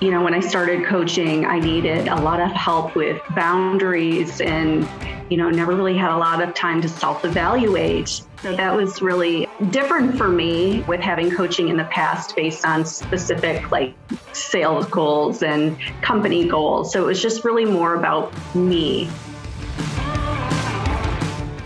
[0.00, 4.86] you know, when I started coaching, I needed a lot of help with boundaries and,
[5.30, 8.08] you know, never really had a lot of time to self evaluate.
[8.42, 12.84] So that was really different for me with having coaching in the past based on
[12.84, 13.94] specific like
[14.34, 16.92] sales goals and company goals.
[16.92, 19.08] So it was just really more about me.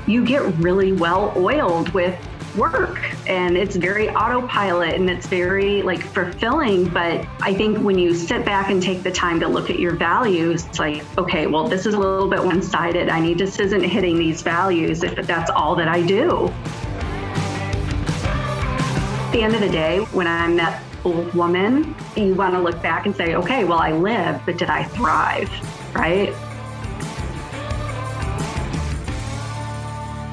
[0.07, 2.17] You get really well oiled with
[2.57, 2.99] work
[3.29, 6.89] and it's very autopilot and it's very like fulfilling.
[6.89, 9.95] But i think when you sit back and take the time to look at your
[9.95, 13.09] values it's like okay well this is a little bit one-sided.
[13.09, 16.49] I need this isn't hitting these values if that's all that i do.
[19.27, 22.83] At the end of the day when i'm that old woman you want to look
[22.83, 25.51] back and say okay well i lived but did i thrive
[25.95, 26.35] right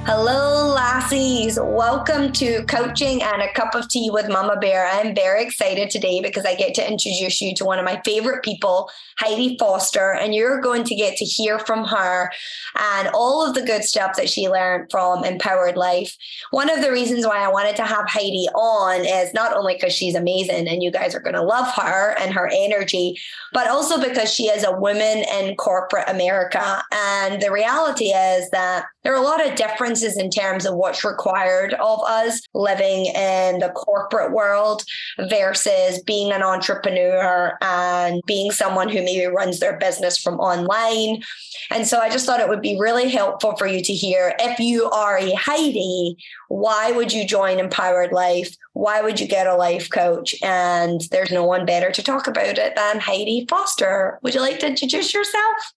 [0.10, 1.60] Hello, lassies.
[1.62, 4.90] Welcome to Coaching and a Cup of Tea with Mummabear.
[4.90, 8.42] I'm very excited today because I get to introduce you to one of my favorite
[8.42, 12.32] people, Heidi Foster, and you're going to get to hear from her
[12.80, 16.16] and all of the good stuff that she learned from Empowered Life.
[16.52, 19.92] One of the reasons why I wanted to have Heidi on is not only because
[19.92, 23.20] she's amazing and you guys are going to love her and her energy,
[23.52, 26.82] but also because she is a woman in corporate America.
[26.94, 31.06] And the reality is that there are a lot of differences in terms of what's
[31.06, 34.84] required of us living in the corporate world
[35.30, 41.24] versus being an entrepreneur and being someone who maybe runs their business from online.
[41.72, 44.60] And so I just thought it would be really helpful for you to hear if
[44.60, 46.18] you are a Heidi,
[46.50, 48.58] why would you join Empowered Life?
[48.74, 50.36] Why would you get a life coach?
[50.44, 54.20] And there's no one better to talk about it than Heidi Foster.
[54.22, 55.72] Would you like to introduce yourself?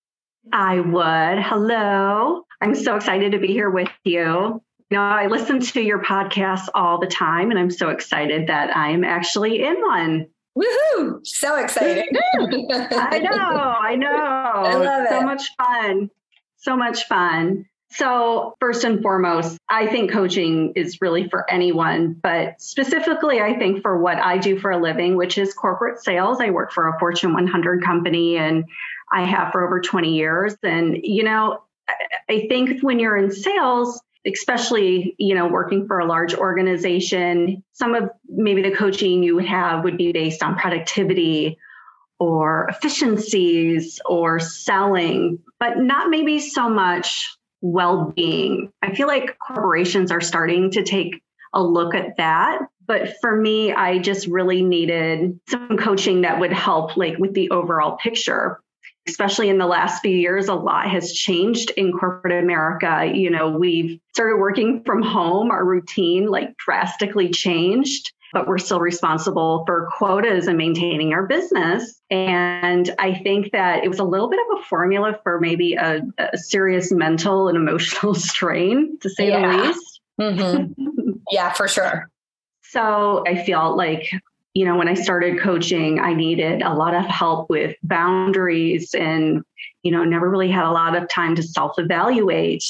[0.52, 1.42] I would.
[1.42, 2.42] Hello.
[2.60, 4.62] I'm so excited to be here with you.
[4.91, 8.77] You know, I listen to your podcast all the time, and I'm so excited that
[8.77, 10.27] I'm actually in one.
[10.58, 11.20] Woohoo!
[11.24, 12.06] So excited.
[12.38, 14.08] I know, I know.
[14.16, 15.24] I love so it.
[15.24, 16.11] much fun.
[16.57, 17.67] So much fun.
[17.92, 23.83] So, first and foremost, I think coaching is really for anyone, but specifically, I think
[23.83, 26.40] for what I do for a living, which is corporate sales.
[26.40, 28.64] I work for a Fortune 100 company and
[29.12, 30.56] I have for over 20 years.
[30.62, 31.62] And, you know,
[32.28, 37.94] I think when you're in sales, especially you know working for a large organization some
[37.94, 41.56] of maybe the coaching you would have would be based on productivity
[42.18, 50.20] or efficiencies or selling but not maybe so much well-being i feel like corporations are
[50.20, 51.22] starting to take
[51.54, 56.52] a look at that but for me i just really needed some coaching that would
[56.52, 58.60] help like with the overall picture
[59.10, 63.10] especially in the last few years, a lot has changed in corporate America.
[63.12, 68.80] You know, we've started working from home, our routine like drastically changed, but we're still
[68.80, 72.00] responsible for quotas and maintaining our business.
[72.10, 76.02] And I think that it was a little bit of a formula for maybe a,
[76.18, 79.56] a serious mental and emotional strain, to say yeah.
[79.56, 80.00] the least.
[80.20, 81.10] Mm-hmm.
[81.30, 82.08] yeah, for sure.
[82.62, 84.08] So I feel like
[84.55, 89.42] you know, when I started coaching, I needed a lot of help with boundaries and,
[89.83, 92.64] you know, never really had a lot of time to self evaluate.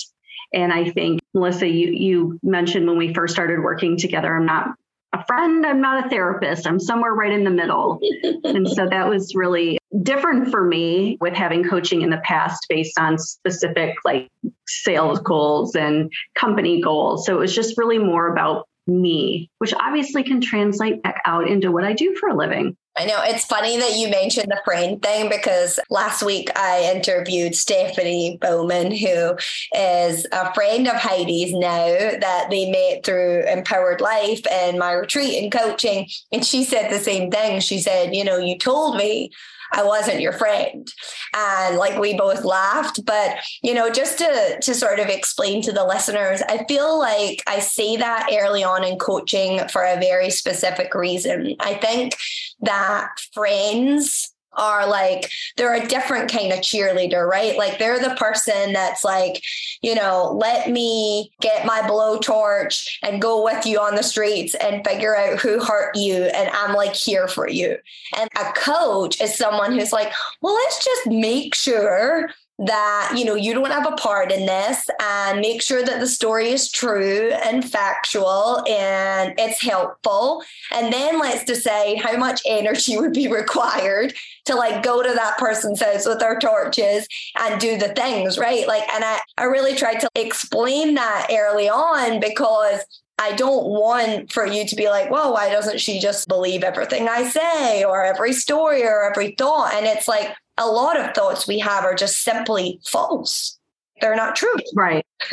[0.53, 4.75] And I think, Melissa, you, you mentioned when we first started working together, I'm not
[5.13, 8.01] a friend, I'm not a therapist, I'm somewhere right in the middle.
[8.45, 12.99] and so that was really different for me with having coaching in the past based
[12.99, 14.29] on specific like
[14.69, 17.27] sales goals and company goals.
[17.27, 21.71] So it was just really more about me, which obviously can translate back out into
[21.71, 22.77] what I do for a living.
[22.97, 27.55] I know it's funny that you mentioned the friend thing because last week I interviewed
[27.55, 29.37] Stephanie Bowman, who
[29.75, 35.41] is a friend of Heidi's now that they met through Empowered Life and my retreat
[35.41, 36.09] and coaching.
[36.33, 37.61] And she said the same thing.
[37.61, 39.31] She said, You know, you told me
[39.73, 40.87] I wasn't your friend.
[41.35, 43.05] And like we both laughed.
[43.05, 47.43] But, you know, just to, to sort of explain to the listeners, I feel like
[47.47, 51.57] I say that early on in coaching for a very specific reason.
[51.61, 52.17] I think
[52.61, 57.57] that friends are like they're a different kind of cheerleader, right?
[57.57, 59.43] Like they're the person that's like,
[59.83, 64.87] you know, let me get my blowtorch and go with you on the streets and
[64.87, 67.77] figure out who hurt you and I'm like here for you.
[68.17, 73.35] And a coach is someone who's like, well, let's just make sure that you know
[73.35, 77.31] you don't have a part in this and make sure that the story is true
[77.43, 84.13] and factual and it's helpful and then let's decide how much energy would be required
[84.45, 87.09] to like go to that person's house with our torches
[87.39, 91.69] and do the things right like and i, I really tried to explain that early
[91.69, 92.85] on because
[93.23, 97.07] I don't want for you to be like, well, why doesn't she just believe everything
[97.07, 99.75] I say or every story or every thought?
[99.75, 103.59] And it's like a lot of thoughts we have are just simply false.
[104.01, 104.55] They're not true.
[104.75, 105.05] Right.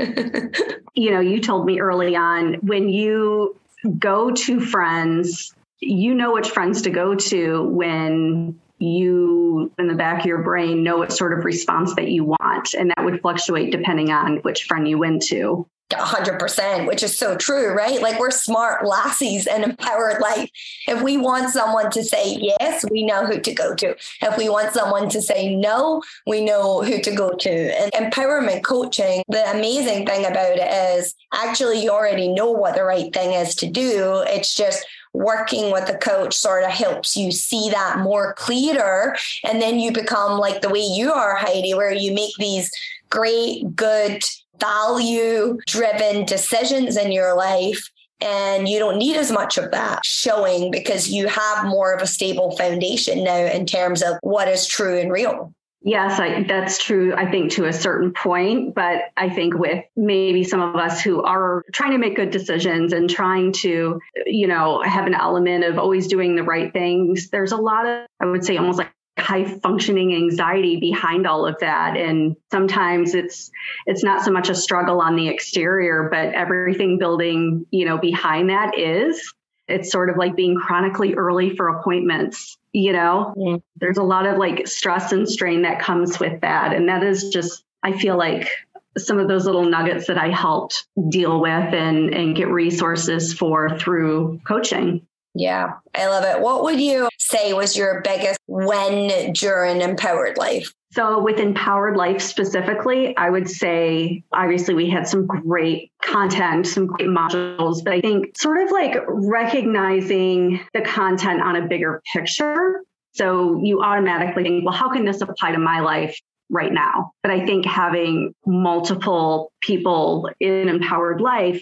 [0.96, 3.60] you know, you told me early on when you
[4.00, 10.20] go to friends, you know which friends to go to when you in the back
[10.20, 13.72] of your brain know what sort of response that you want and that would fluctuate
[13.72, 18.02] depending on which friend you went to 100% which is so true right?
[18.02, 20.22] Like we're smart lassies and empowered.
[20.22, 20.52] Like
[20.88, 23.96] if we want someone to say yes we know who to go to.
[24.22, 27.50] If we want someone to say no we know who to go to.
[27.50, 32.84] And empowerment coaching the amazing thing about it is actually you already know what the
[32.84, 34.24] right thing is to do.
[34.28, 39.16] It's just working with a coach sort of helps you see that more clearer.
[39.44, 42.72] And then you become like the way you are heidi where you make these
[43.10, 44.24] great good
[44.60, 47.90] value driven decisions in your life.
[48.20, 52.08] And you don't need as much of that showing because you have more of a
[52.08, 55.54] stable foundation now in terms of what is true and real.
[55.84, 58.74] Yes, I, that's true, I think, to a certain point.
[58.74, 62.92] But I think with maybe some of us who are trying to make good decisions
[62.92, 67.52] and trying to, you know, have an element of always doing the right things, there's
[67.52, 71.98] a lot of, I would say, almost like high functioning anxiety behind all of that.
[71.98, 73.52] And sometimes it's
[73.86, 78.50] it's not so much a struggle on the exterior but everything building you know behind
[78.50, 79.34] that is
[79.68, 83.34] it's sort of like being chronically early for appointments you know?
[83.36, 83.58] Yeah.
[83.78, 86.74] there's a lot of like stress and strain that comes with that.
[86.74, 88.50] And that is just i feel like
[88.98, 93.78] some of those little nuggets that i helped deal with and and get resources for
[93.78, 95.07] through coaching
[95.40, 96.42] yeah, I love it.
[96.42, 100.74] What would you say was your biggest when during Empowered Life?
[100.92, 106.88] So, with Empowered Life specifically, I would say obviously we had some great content, some
[106.88, 112.82] great modules, but I think sort of like recognizing the content on a bigger picture.
[113.14, 116.20] So, you automatically think, well, how can this apply to my life?
[116.50, 117.12] Right now.
[117.24, 121.62] But I think having multiple people in empowered life,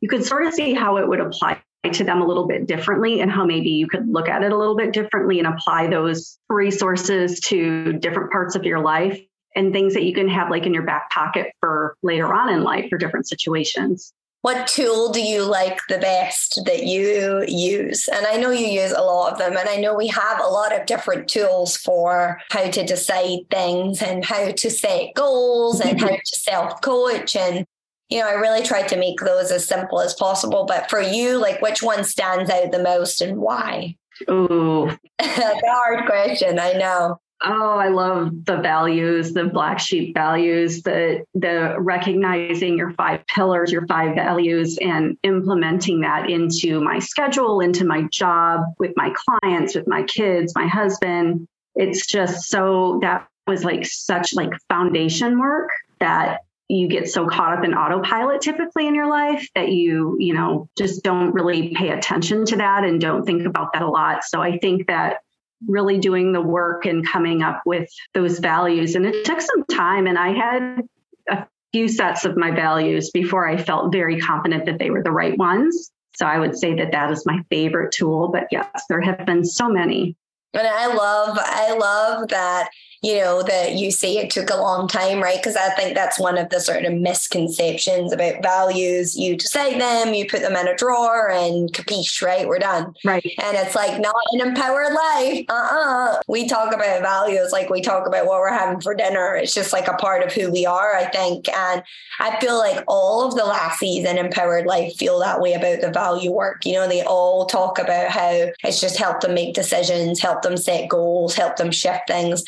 [0.00, 1.62] you could sort of see how it would apply
[1.92, 4.56] to them a little bit differently and how maybe you could look at it a
[4.56, 9.20] little bit differently and apply those resources to different parts of your life
[9.54, 12.62] and things that you can have like in your back pocket for later on in
[12.62, 14.12] life for different situations.
[14.44, 18.08] What tool do you like the best that you use?
[18.08, 20.48] And I know you use a lot of them, and I know we have a
[20.48, 25.98] lot of different tools for how to decide things and how to set goals and
[25.98, 27.64] how to self coach and
[28.10, 30.66] you know, I really tried to make those as simple as possible.
[30.66, 33.96] But for you, like which one stands out the most and why?
[34.30, 34.88] Ooh.
[35.18, 37.18] a hard question, I know.
[37.46, 43.70] Oh, I love the values, the black sheep values, the the recognizing your five pillars,
[43.70, 49.12] your five values, and implementing that into my schedule, into my job, with my
[49.42, 51.46] clients, with my kids, my husband.
[51.74, 55.68] It's just so that was like such like foundation work
[56.00, 60.34] that you get so caught up in autopilot typically in your life that you you
[60.34, 64.24] know just don't really pay attention to that and don't think about that a lot.
[64.24, 65.18] So i think that
[65.66, 70.06] really doing the work and coming up with those values and it took some time
[70.06, 70.82] and i had
[71.30, 75.12] a few sets of my values before i felt very confident that they were the
[75.12, 75.90] right ones.
[76.16, 79.44] So i would say that that is my favorite tool but yes there have been
[79.44, 80.16] so many.
[80.52, 82.70] And i love i love that
[83.04, 85.36] you know, that you say it took a long time, right?
[85.36, 89.14] Because I think that's one of the sort of misconceptions about values.
[89.14, 92.48] You decide them, you put them in a drawer, and capiche, right?
[92.48, 92.94] We're done.
[93.04, 93.30] Right.
[93.42, 95.44] And it's like not an empowered life.
[95.50, 96.12] Uh uh-uh.
[96.12, 99.36] uh We talk about values like we talk about what we're having for dinner.
[99.36, 101.46] It's just like a part of who we are, I think.
[101.50, 101.82] And
[102.20, 105.90] I feel like all of the lassies in empowered life feel that way about the
[105.90, 106.64] value work.
[106.64, 110.56] You know, they all talk about how it's just helped them make decisions, help them
[110.56, 112.44] set goals, help them shift things.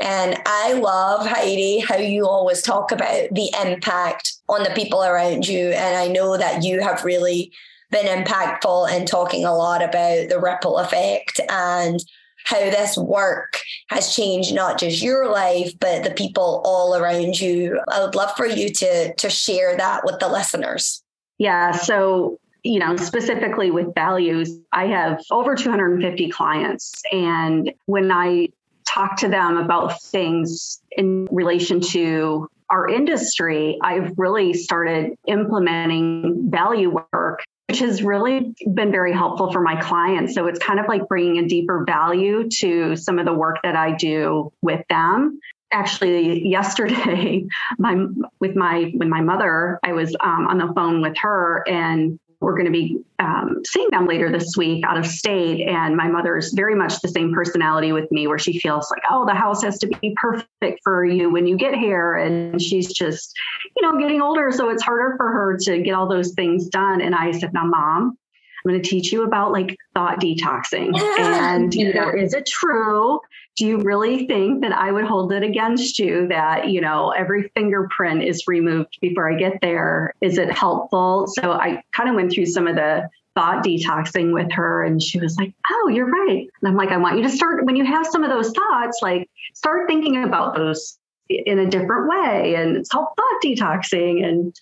[0.00, 5.46] And I love, Heidi, how you always talk about the impact on the people around
[5.46, 5.68] you.
[5.68, 7.52] And I know that you have really
[7.90, 12.02] been impactful in talking a lot about the ripple effect and
[12.44, 17.80] how this work has changed not just your life, but the people all around you.
[17.88, 21.02] I would love for you to, to share that with the listeners.
[21.38, 21.72] Yeah.
[21.72, 27.02] So you know, specifically with values, I have over 250 clients.
[27.10, 28.50] And when I
[28.86, 36.90] talk to them about things in relation to our industry, I've really started implementing value
[36.90, 40.34] work, which has really been very helpful for my clients.
[40.34, 43.76] So it's kind of like bringing a deeper value to some of the work that
[43.76, 45.38] I do with them.
[45.70, 47.44] Actually, yesterday,
[47.78, 48.06] my
[48.40, 52.54] with my with my mother, I was um, on the phone with her, and we're
[52.54, 55.66] going to be um, seeing them later this week out of state.
[55.66, 59.24] And my mother's very much the same personality with me, where she feels like, oh,
[59.24, 62.16] the house has to be perfect for you when you get here.
[62.16, 63.32] And she's just,
[63.76, 64.50] you know, getting older.
[64.50, 67.00] So it's harder for her to get all those things done.
[67.00, 68.18] And I said, now, mom,
[68.64, 70.98] I'm going to teach you about like thought detoxing.
[71.18, 73.20] And, you know, is it true?
[73.56, 77.50] Do you really think that I would hold it against you that, you know, every
[77.54, 80.14] fingerprint is removed before I get there?
[80.20, 81.26] Is it helpful?
[81.26, 85.18] So I kind of went through some of the thought detoxing with her and she
[85.18, 86.48] was like, Oh, you're right.
[86.60, 89.00] And I'm like, I want you to start when you have some of those thoughts,
[89.02, 92.54] like start thinking about those in a different way.
[92.54, 94.24] And it's called thought detoxing.
[94.24, 94.54] And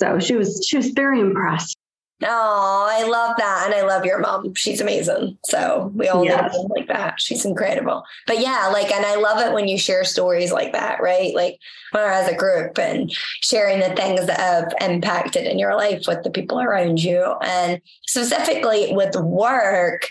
[0.00, 1.73] so she was she was very impressed.
[2.22, 3.64] Oh, I love that.
[3.66, 4.54] And I love your mom.
[4.54, 5.36] She's amazing.
[5.44, 6.54] So we all yes.
[6.54, 7.20] need like that.
[7.20, 8.04] She's incredible.
[8.26, 11.34] But yeah, like, and I love it when you share stories like that, right?
[11.34, 11.58] Like
[11.90, 16.04] when we're as a group and sharing the things that have impacted in your life
[16.06, 17.34] with the people around you.
[17.42, 20.08] And specifically with work,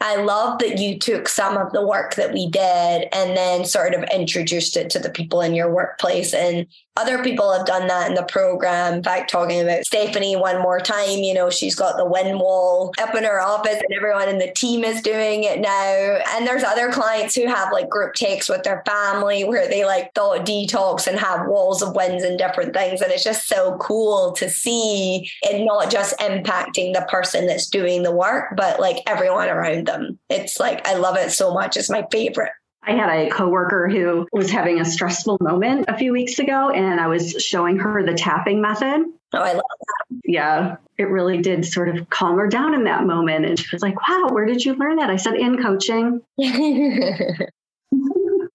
[0.00, 3.94] I love that you took some of the work that we did and then sort
[3.94, 6.32] of introduced it to the people in your workplace.
[6.32, 6.66] And
[6.98, 8.94] other people have done that in the program.
[8.94, 12.92] In fact, talking about Stephanie one more time, you know, she's got the wind wall
[12.98, 16.18] up in her office and everyone in the team is doing it now.
[16.34, 20.12] And there's other clients who have like group takes with their family where they like
[20.14, 23.00] thought detox and have walls of winds and different things.
[23.00, 28.02] And it's just so cool to see it not just impacting the person that's doing
[28.02, 30.18] the work, but like everyone around them.
[30.28, 31.76] It's like, I love it so much.
[31.76, 32.52] It's my favorite.
[32.82, 37.00] I had a coworker who was having a stressful moment a few weeks ago, and
[37.00, 39.04] I was showing her the tapping method.
[39.34, 40.20] Oh, I love that.
[40.24, 43.44] Yeah, it really did sort of calm her down in that moment.
[43.44, 45.10] And she was like, wow, where did you learn that?
[45.10, 46.22] I said, in coaching.
[46.40, 47.48] I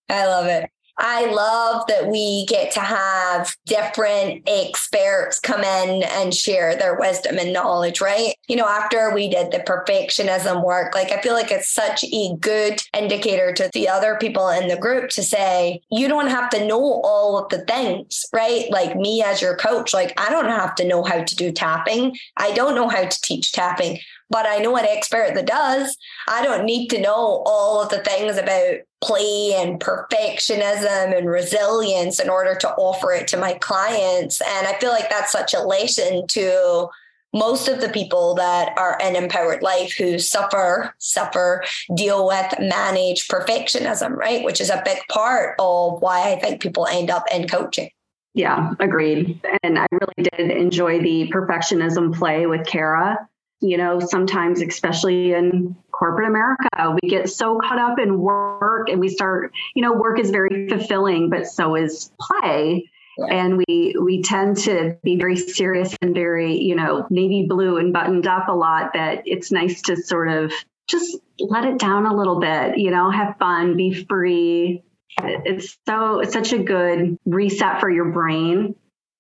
[0.10, 0.70] love it.
[0.98, 7.38] I love that we get to have different experts come in and share their wisdom
[7.40, 8.36] and knowledge, right?
[8.48, 12.36] You know, after we did the perfectionism work, like I feel like it's such a
[12.40, 16.66] good indicator to the other people in the group to say, you don't have to
[16.66, 18.70] know all of the things, right?
[18.70, 22.16] Like me as your coach, like I don't have to know how to do tapping.
[22.38, 25.98] I don't know how to teach tapping but I know an expert that does.
[26.28, 32.20] I don't need to know all of the things about play and perfectionism and resilience
[32.20, 34.42] in order to offer it to my clients.
[34.42, 36.90] And I feel like that's such a lesson to
[37.34, 41.64] most of the people that are in empowered life who suffer, suffer,
[41.96, 44.44] deal with, manage perfectionism, right?
[44.44, 47.90] Which is a big part of why I think people end up in coaching.
[48.36, 49.40] Yeah, agreed.
[49.64, 53.28] And I really did enjoy the perfectionism play with Kara
[53.64, 59.00] you know, sometimes, especially in corporate America, we get so caught up in work and
[59.00, 62.90] we start, you know, work is very fulfilling, but so is play.
[63.18, 67.94] And we we tend to be very serious and very, you know, navy blue and
[67.94, 70.52] buttoned up a lot that it's nice to sort of
[70.88, 74.84] just let it down a little bit, you know, have fun, be free.
[75.22, 78.76] It's so it's such a good reset for your brain.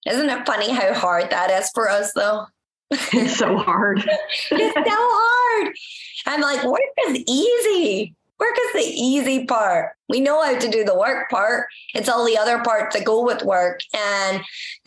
[0.05, 2.47] Isn't it funny how hard that is for us though?
[3.13, 3.99] It's so hard.
[4.51, 5.73] it's so hard.
[6.25, 8.15] I'm like, work is easy.
[8.39, 9.91] Work is the easy part.
[10.09, 11.67] We know how to do the work part.
[11.93, 13.79] It's all the other parts that go with work.
[13.95, 14.41] And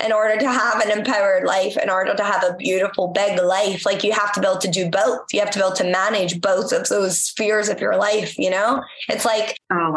[0.04, 3.86] in order to have an empowered life, in order to have a beautiful, big life,
[3.86, 5.32] like you have to be able to do both.
[5.32, 8.50] You have to be able to manage both of those spheres of your life, you
[8.50, 8.82] know?
[9.08, 9.96] It's like, oh,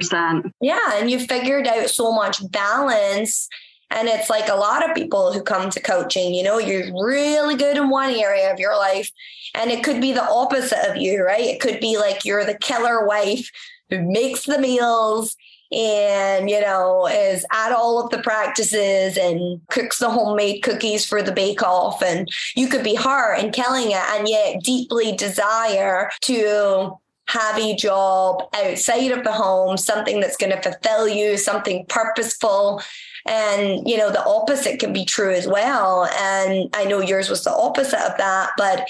[0.00, 0.52] 100%.
[0.60, 0.92] Yeah.
[0.94, 3.48] And you figured out so much balance
[3.92, 7.56] and it's like a lot of people who come to coaching, you know, you're really
[7.56, 9.10] good in one area of your life,
[9.54, 11.44] and it could be the opposite of you, right?
[11.44, 13.50] It could be like you're the killer wife
[13.90, 15.36] who makes the meals
[15.70, 21.22] and, you know, is at all of the practices and cooks the homemade cookies for
[21.22, 22.02] the bake off.
[22.02, 27.74] And you could be her and killing it, and yet deeply desire to have a
[27.74, 32.82] job outside of the home, something that's going to fulfill you, something purposeful.
[33.26, 36.06] And, you know, the opposite can be true as well.
[36.06, 38.80] And I know yours was the opposite of that, but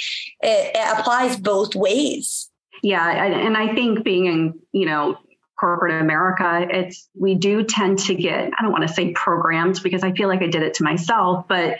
[0.41, 2.49] it, it applies both ways.
[2.83, 3.09] Yeah.
[3.25, 5.19] And I think being in, you know,
[5.59, 10.03] corporate America, it's we do tend to get, I don't want to say programmed because
[10.03, 11.77] I feel like I did it to myself, but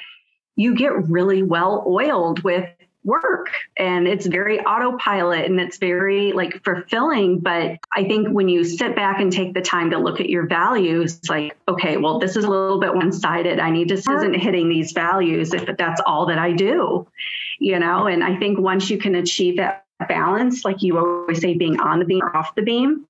[0.55, 2.69] you get really well oiled with
[3.05, 7.39] work and it's very autopilot and it's very like fulfilling.
[7.41, 10.47] But i think when you sit back and take the time to look at your
[10.47, 13.59] values like okay well this is a little bit one-sided.
[13.59, 17.07] I need to isn't hitting these values if that's all that i do
[17.59, 18.07] you know?
[18.07, 22.01] And i think once you can achieve that balance like you always say being on
[22.01, 23.07] the beam or off the beam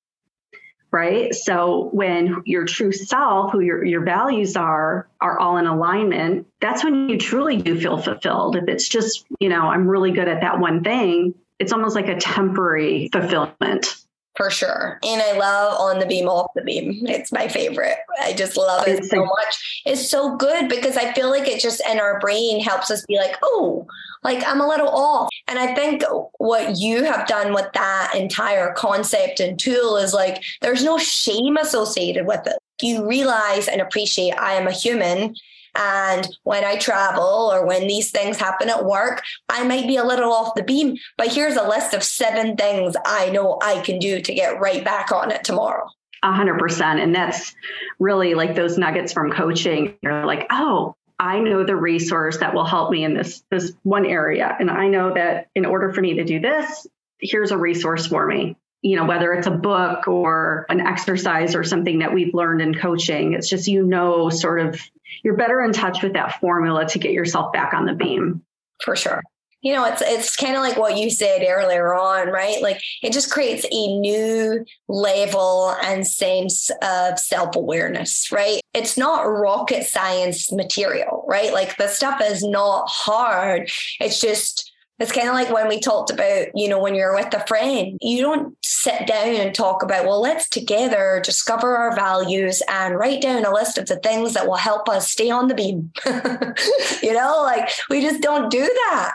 [0.92, 1.34] right?
[1.34, 6.84] So when your true self, who your, your values are, are all in alignment, that's
[6.84, 8.56] when you truly do feel fulfilled.
[8.56, 12.08] If it's just, you know, I'm really good at that one thing, it's almost like
[12.08, 13.96] a temporary fulfillment
[14.34, 14.98] for sure.
[15.02, 17.06] And I love on the beam, off the beam.
[17.06, 17.98] It's my favorite.
[18.20, 19.82] I just love it so much.
[19.84, 23.16] It's so good because I feel like it just in our brain helps us be
[23.16, 23.86] like, oh,
[24.22, 25.28] like I'm a little off.
[25.48, 26.02] And I think
[26.38, 31.56] what you have done with that entire concept and tool is like there's no shame
[31.56, 32.56] associated with it.
[32.80, 35.34] You realize and appreciate I am a human
[35.74, 40.04] and when I travel or when these things happen at work, I might be a
[40.04, 43.98] little off the beam, but here's a list of seven things I know I can
[43.98, 45.88] do to get right back on it tomorrow.
[46.22, 47.00] A hundred percent.
[47.00, 47.54] And that's
[47.98, 49.96] really like those nuggets from coaching.
[50.02, 54.06] You're like, oh, I know the resource that will help me in this this one
[54.06, 54.54] area.
[54.58, 56.86] And I know that in order for me to do this,
[57.18, 61.62] here's a resource for me you know, whether it's a book or an exercise or
[61.62, 64.80] something that we've learned in coaching, it's just, you know, sort of
[65.23, 68.42] you're better in touch with that formula to get yourself back on the beam.
[68.85, 69.23] For sure.
[69.62, 72.61] You know, it's it's kind of like what you said earlier on, right?
[72.61, 78.61] Like it just creates a new level and sense of self-awareness, right?
[78.75, 81.52] It's not rocket science material, right?
[81.52, 83.71] Like the stuff is not hard.
[84.00, 87.32] It's just it's kind of like when we talked about, you know, when you're with
[87.34, 92.62] a friend, you don't sit down and talk about, well, let's together discover our values
[92.68, 95.54] and write down a list of the things that will help us stay on the
[95.54, 95.90] beam.
[97.02, 99.14] you know, like we just don't do that.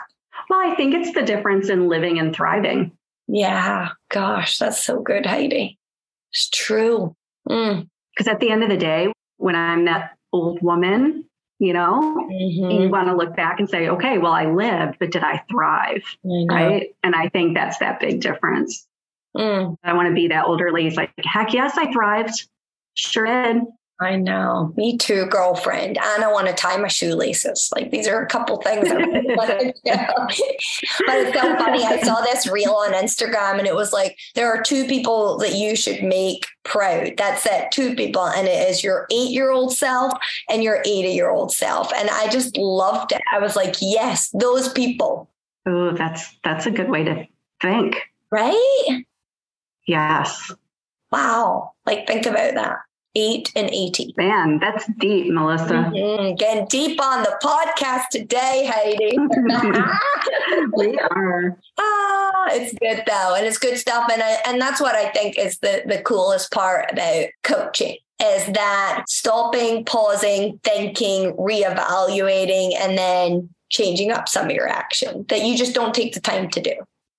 [0.50, 2.92] Well, I think it's the difference in living and thriving.
[3.26, 3.90] Yeah.
[4.10, 5.78] Gosh, that's so good, Heidi.
[6.32, 7.14] It's true.
[7.44, 7.86] Because
[8.20, 8.28] mm.
[8.28, 11.24] at the end of the day, when I'm that old woman
[11.58, 12.28] you know?
[12.30, 12.70] Mm-hmm.
[12.70, 16.04] you want to look back and say okay well i lived but did i thrive?
[16.24, 16.86] I right?
[17.02, 18.86] And i think that's that big difference.
[19.36, 19.76] Mm.
[19.84, 20.94] i want to be that older lady.
[20.94, 22.48] Like heck yes i thrived.
[22.94, 23.66] Sure did
[24.00, 24.72] I know.
[24.76, 25.98] Me too, girlfriend.
[25.98, 27.68] And I want to tie my shoelaces.
[27.74, 28.88] Like these are a couple things.
[28.88, 28.94] I
[29.34, 29.50] but
[31.16, 31.82] it's so funny.
[31.82, 35.54] I saw this reel on Instagram and it was like, there are two people that
[35.54, 37.14] you should make proud.
[37.16, 37.72] That's it.
[37.72, 38.24] Two people.
[38.24, 40.12] And it is your eight year old self
[40.48, 41.92] and your 80 year old self.
[41.92, 43.22] And I just loved it.
[43.32, 45.28] I was like, yes, those people.
[45.66, 47.26] Oh, that's that's a good way to
[47.60, 47.96] think.
[48.30, 49.04] Right?
[49.86, 50.52] Yes.
[51.10, 51.72] Wow.
[51.84, 52.76] Like think about that.
[53.14, 54.14] 8 and 80.
[54.16, 55.74] Man, that's deep, Melissa.
[55.74, 56.36] Mm-hmm.
[56.36, 59.18] Getting deep on the podcast today, Heidi.
[60.74, 61.58] we are.
[61.78, 63.34] Ah, it's good though.
[63.36, 64.08] And it's good stuff.
[64.12, 68.46] And, I, and that's what I think is the, the coolest part about coaching is
[68.52, 75.56] that stopping, pausing, thinking, reevaluating, and then changing up some of your action that you
[75.56, 76.74] just don't take the time to do.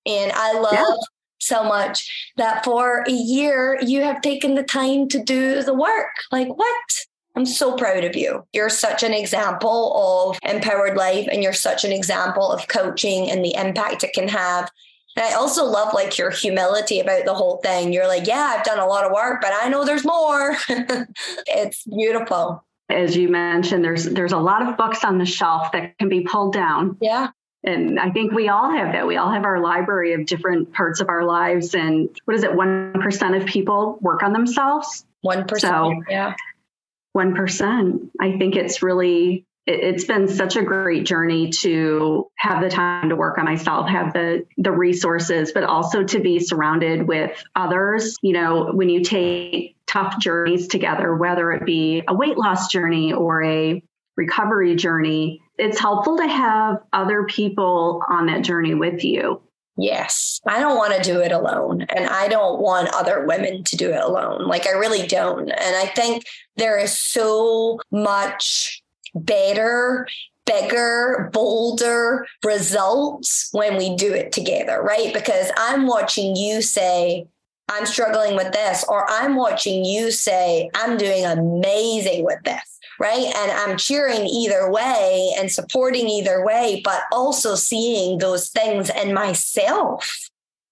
[0.06, 0.96] And I love yeah
[1.40, 6.16] so much that for a year you have taken the time to do the work.
[6.32, 7.06] Like, what?
[7.36, 8.46] I'm so proud of you.
[8.54, 13.46] You're such an example of empowered life, and you're such an example of coaching and
[13.46, 14.70] the impact it can have.
[15.16, 17.94] And I also love like your humility about the whole thing.
[17.94, 20.58] You're like, yeah, I've done a lot of work, but I know there's more.
[20.70, 22.66] it's beautiful.
[22.90, 26.22] As you mentioned, there's there's a lot of books on the shelf that can be
[26.22, 26.98] pulled down.
[27.00, 27.30] Yeah.
[27.64, 29.06] And I think we all have that.
[29.06, 31.76] We all have our library of different parts of our lives.
[31.76, 32.52] And what is it?
[32.52, 35.06] 1% of people work on themselves.
[35.26, 35.60] 1%.
[35.60, 36.36] So, yeah.
[37.18, 38.10] 1%.
[38.20, 43.10] I think it's really, it, has been such a great journey to have the time
[43.10, 48.16] to work on myself, have the, the resources, but also to be surrounded with others.
[48.22, 53.12] You know, when you take tough journeys together, whether it be a weight loss journey
[53.12, 53.84] or a
[54.16, 59.42] recovery journey, it's helpful to have other people on that journey with you.
[59.78, 60.42] Yes.
[60.46, 61.84] I don't want to do it alone.
[61.84, 64.46] And I don't want other women to do it alone.
[64.46, 65.50] Like, I really don't.
[65.50, 66.26] And I think
[66.58, 68.84] there is so much
[69.16, 70.08] better
[70.46, 75.14] bigger, bolder results when we do it together, right?
[75.14, 77.28] Because I'm watching you say,
[77.70, 83.34] I'm struggling with this, or I'm watching you say, I'm doing amazing with this right?
[83.36, 89.14] And I'm cheering either way and supporting either way, but also seeing those things in
[89.14, 90.30] myself.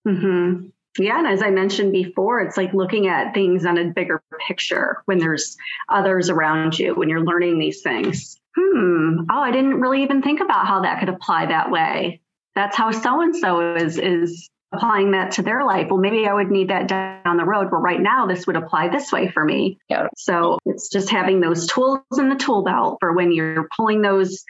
[0.08, 0.68] Mm-hmm.
[1.00, 1.20] Yeah.
[1.20, 5.20] And as I mentioned before, it's like looking at things on a bigger picture when
[5.20, 5.56] there's
[5.90, 8.40] others around you, when you're learning these things.
[8.56, 9.20] Hmm.
[9.30, 12.22] Oh, I didn't really even think about how that could apply that way.
[12.56, 15.88] That's how so and so is is applying that to their life.
[15.90, 18.90] Well, maybe I would need that down the road, but right now this would apply
[18.90, 19.80] this way for me.
[19.90, 20.08] Yeah.
[20.18, 24.44] So it's just having those tools in the tool belt for when you're pulling those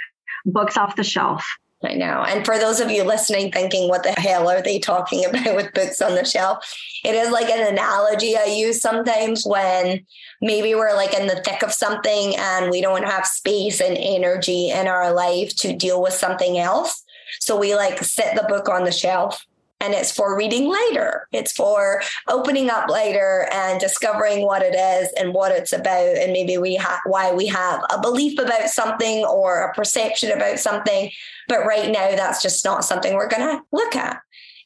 [0.45, 1.45] books off the shelf.
[1.83, 2.23] I know.
[2.23, 5.73] And for those of you listening, thinking, what the hell are they talking about with
[5.73, 6.65] books on the shelf?
[7.05, 10.03] It is like an analogy I use sometimes when
[10.41, 14.71] maybe we're like in the thick of something and we don't have space and energy
[14.71, 17.03] in our life to deal with something else.
[17.39, 19.45] So we like set the book on the shelf
[19.87, 21.29] and it's for reading later.
[21.31, 26.33] It's for opening up later and discovering what it is and what it's about, and
[26.33, 31.09] maybe we why we have a belief about something or a perception about something.
[31.47, 34.19] But right now, that's just not something we're going to look at.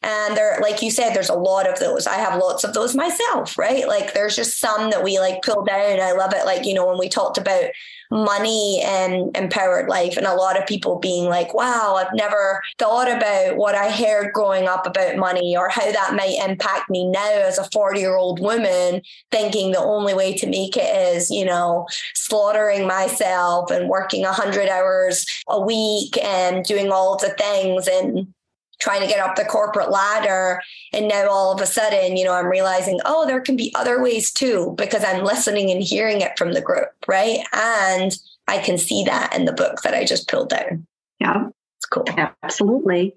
[0.03, 2.07] And there, like you said, there's a lot of those.
[2.07, 3.87] I have lots of those myself, right?
[3.87, 5.99] Like there's just some that we like pull down.
[5.99, 6.45] I love it.
[6.45, 7.65] Like, you know, when we talked about
[8.09, 13.09] money and empowered life, and a lot of people being like, wow, I've never thought
[13.09, 17.33] about what I heard growing up about money or how that might impact me now
[17.45, 21.45] as a 40 year old woman, thinking the only way to make it is, you
[21.45, 27.87] know, slaughtering myself and working 100 hours a week and doing all the things.
[27.87, 28.33] And
[28.81, 30.61] trying to get up the corporate ladder.
[30.91, 34.01] And now all of a sudden, you know, I'm realizing, oh, there can be other
[34.01, 36.89] ways too, because I'm listening and hearing it from the group.
[37.07, 37.39] Right.
[37.53, 38.17] And
[38.47, 40.85] I can see that in the book that I just pulled down.
[41.19, 41.47] Yeah.
[41.77, 42.05] It's cool.
[42.43, 43.15] Absolutely.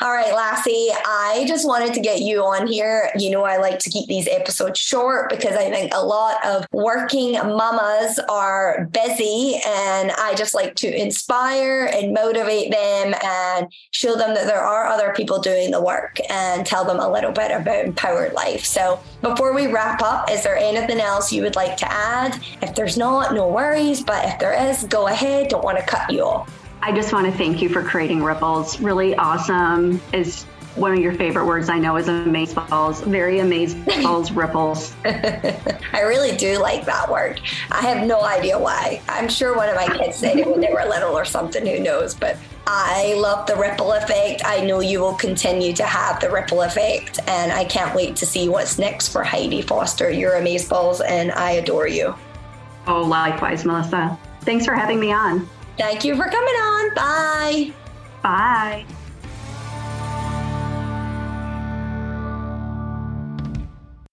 [0.00, 3.10] All right, Lassie, I just wanted to get you on here.
[3.18, 6.66] You know, I like to keep these episodes short because I think a lot of
[6.72, 14.16] working mamas are busy, and I just like to inspire and motivate them and show
[14.16, 17.50] them that there are other people doing the work and tell them a little bit
[17.50, 18.64] about empowered life.
[18.64, 22.40] So, before we wrap up, is there anything else you would like to add?
[22.62, 25.48] If there's not, no worries, but if there is, go ahead.
[25.48, 26.67] Don't want to cut you off.
[26.80, 28.80] I just want to thank you for creating ripples.
[28.80, 30.44] Really awesome is
[30.76, 33.04] one of your favorite words I know is amazeballs.
[33.04, 34.94] Very amazeballs ripples.
[35.04, 37.40] I really do like that word.
[37.72, 39.02] I have no idea why.
[39.08, 41.66] I'm sure one of my kids said it when they were little or something.
[41.66, 42.14] Who knows?
[42.14, 42.36] But
[42.66, 44.42] I love the ripple effect.
[44.44, 48.26] I know you will continue to have the ripple effect, and I can't wait to
[48.26, 50.10] see what's next for Heidi Foster.
[50.10, 52.14] You're amazeballs, and I adore you.
[52.86, 54.16] Oh, likewise, Melissa.
[54.42, 55.48] Thanks for having me on.
[55.78, 56.94] Thank you for coming on.
[56.94, 57.72] Bye.
[58.22, 58.86] Bye.